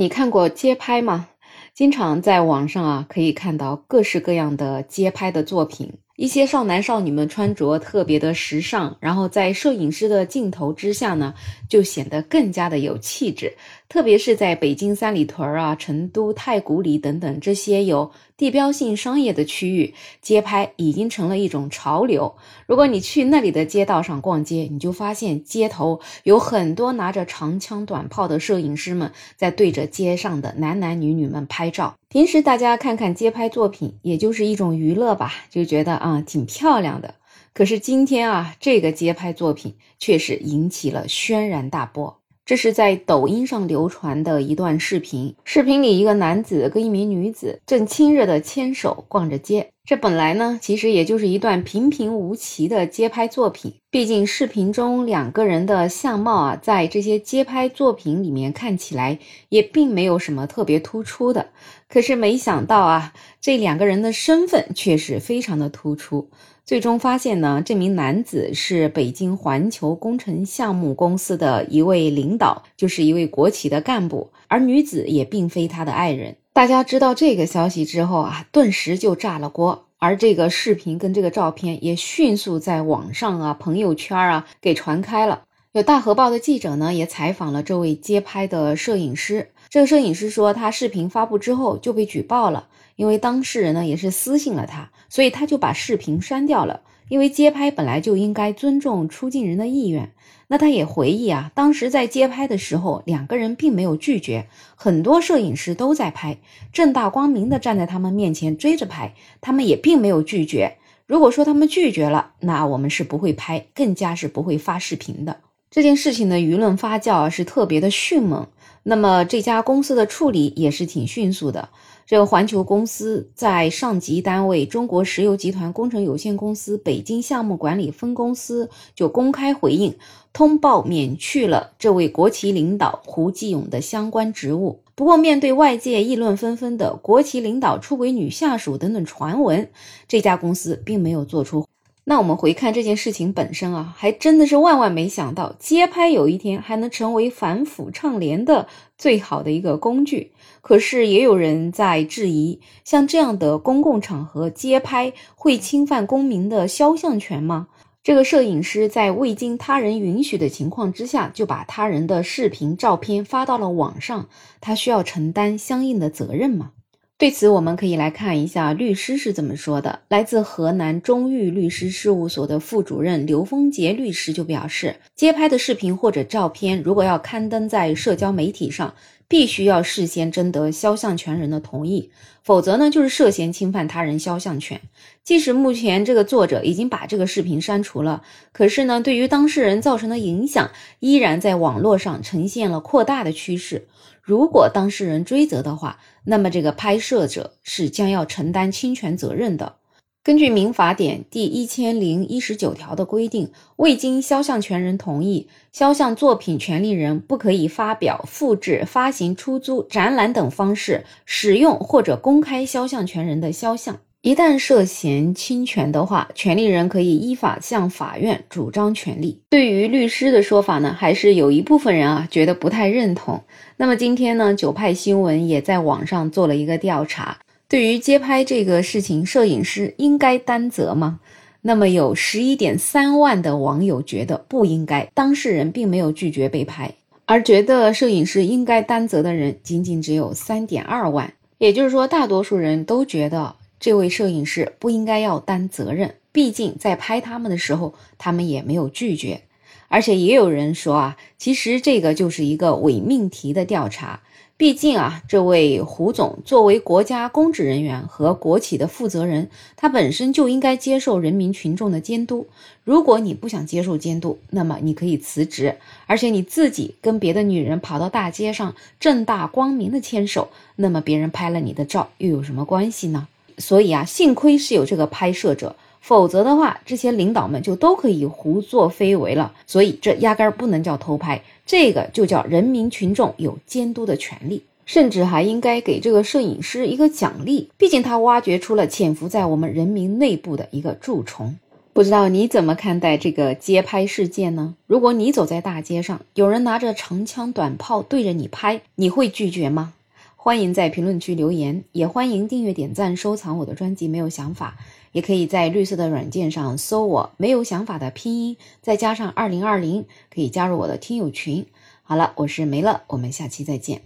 [0.00, 1.26] 你看过街拍吗？
[1.74, 5.92] 经常在网上啊，可以看到各式各样的街拍的作品。
[6.14, 11.34] 一些少男少女们穿着特别的时尚，然后在摄影师的镜头之下呢，
[11.68, 13.52] 就显得更加的有气质。
[13.88, 22.36] 特别是在北京三里屯啊、成都太古里等等这些有地标性商业的区域，街拍已经成了一种潮流。
[22.66, 31.96] 如果你去那里的街道上逛街，你就发现街头有很多拿着长枪短炮的摄影师们在对着街上的男男女女们拍照。
[32.10, 37.14] 平时大家看看街拍作品，也就是一种娱乐吧，就觉得啊挺漂亮的。
[37.54, 42.20] 可是今天啊，这个街拍作品却是引起了轩然大波。
[42.48, 49.68] 这是在抖音上流传的一段视频，视频里一个男子跟一名女子正亲热的牵手逛着街。
[49.84, 53.74] 这本来呢，其实也就是一段平平无奇的街拍作品。
[53.90, 59.18] 毕竟视频中两个人的相貌啊，在这些街拍作品里面看起来
[59.50, 61.50] 也并没有什么特别突出的。
[61.86, 66.30] 可是没想到啊，这两个人的身份却是非常的突出。
[66.68, 76.36] 最终发现呢，这名男子是北京环球工程项目公司的一位领导，就是一位国企的干部，而女子也并非他的爱人。
[76.52, 85.44] 大家知道这个消息之后啊，顿时就炸了锅，而这个视频跟这个照片也迅速在网上啊、朋友圈啊给传开了。
[85.72, 89.48] 有大河报的记者呢，也采访了这位街拍的摄影师。
[89.70, 92.68] 这个摄影师说，他视频发布之后就被举报了。
[92.96, 96.80] 因为当事人呢也是私信了他，所以他就把视频删掉了。
[97.08, 100.12] 因为街拍本来就应该尊重出镜人的意愿。
[100.48, 106.38] 那他也回忆啊，当时在街拍的时候，两个人并没有拒绝，很多摄影师都在拍，
[106.72, 110.78] 正大光明的站在他们面前追着拍，他们也并没有拒绝。
[111.06, 115.40] 如果说他们拒绝了，那我们是不会拍，更加是不会发视频的。
[115.70, 118.48] 这件事情的舆论发酵是特别的迅猛，
[118.82, 121.68] 那么这家公司的处理也是挺迅速的。
[122.06, 129.94] 这个环球公司在上级单位中国石油集团工程有限公司北京项目管理分公司就公开回应，
[130.32, 134.80] 通报免去了这位国企领导胡继勇的相关职务。
[134.94, 139.68] 不过，面对外界议论纷纷的国企领导出轨女下属等等传闻，
[140.08, 141.66] 这家公司并没有做出。
[142.10, 150.32] 那我们回看这件事情本身啊，还真的是万万没想到，街拍有一天还能成为反腐倡廉的最好的一个工具。
[150.62, 157.68] 可是也有人在质疑，像这样的公共场合街拍会侵犯公民的肖像权吗？
[158.02, 164.30] 这个摄影师在未经他人允许的情况之下，就把他人的视频、照片发到了网上，
[164.62, 166.70] 他需要承担相应的责任吗？
[167.18, 169.98] 对此，我们可以来看一下律师是怎么说的。
[170.08, 178.94] 来自河南中裕律师事务所的副主任刘峰杰律师就表示，街拍的视频或者照片，如果要刊登在社交媒体上，
[179.28, 182.10] 必须要事先征得肖像权人的同意，
[182.42, 184.80] 否则呢，就是涉嫌侵犯他人肖像权。
[185.22, 188.22] 即使目前这个作者已经把这个视频删除了，
[188.52, 193.86] 可是呢，对于当事人造成的影响，依然在网络上呈现了扩大的趋势。
[194.22, 199.76] 如果当事人追责的话，那么这个拍摄者是将要承担侵权责任的。
[200.24, 214.00] 根据民法典第一千零一十九条的规定，未经肖像权人同意，肖像作品权利人不可以发表、复制、发行、出租、展览等方式使用或者公开肖像权人的肖像。
[214.20, 219.40] 一旦涉嫌侵权的话，权利人可以依法向法院主张权利。
[219.48, 223.40] 对于律师的说法呢，还是有一部分人啊觉得不太认同。
[223.76, 227.38] 那么今天呢，九派新闻也在网上做了一个调查。
[227.68, 231.20] 对于街拍这个事情，摄影师应该担责吗？
[231.60, 236.94] 那么有十一点三万的网友觉得不应该，当事人并没有拒绝被拍，
[237.26, 241.34] 而觉得摄影师应该担责的人仅仅只有三点二万。
[241.58, 249.42] 也就是说，大多数人都觉得这位摄影师不应该要担责任，毕竟在拍他们的时候，他们也没有拒绝。
[249.88, 254.22] 而且也有人说啊，其实这个就是一个伪命题的调查。
[254.58, 262.44] 毕竟啊，这位胡总作为国家公职人员和国企的负责人，他本身就应该接受人民群众的监督。
[262.82, 265.76] 如果你不想接受监督，那么你可以辞职。
[266.06, 273.28] 而且你自己跟别的女人跑到大街上正大光明的牵手，那么别人拍了你的照又有什么关系呢？
[273.58, 279.52] 所以啊，幸亏是有这个拍摄者，否则的话，这些领导们就都可以胡作非为了。
[279.66, 281.42] 所以这压根儿不能叫偷拍。
[281.66, 291.56] 这个就叫人民群众有监督的权利，甚至还应该给这个摄影师一个奖励，毕竟他挖掘出了潜伏在我们人民内部的一个蛀虫。
[291.92, 294.76] 不知道你怎么看待这个街拍事件呢？
[294.86, 299.94] 如果你走在大街上，有人拿着长枪短炮对着你拍，你会拒绝吗？
[300.40, 304.06] 欢迎在评论区留言，也欢迎订阅、点赞、收藏我的专辑。
[304.06, 304.78] 没有想法，
[305.10, 311.66] 也可以在绿色的软件上搜我“没有想法”的拼音，再加上二零二零，可以加入我的听友群。
[312.04, 314.02] 好了，我是梅乐，我们下期再见。